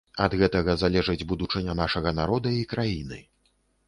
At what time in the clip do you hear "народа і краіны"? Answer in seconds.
2.21-3.21